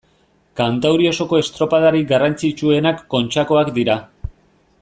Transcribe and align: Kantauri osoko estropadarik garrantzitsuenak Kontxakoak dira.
Kantauri 0.59 1.09
osoko 1.09 1.41
estropadarik 1.41 2.09
garrantzitsuenak 2.13 3.07
Kontxakoak 3.15 3.75
dira. 3.81 4.03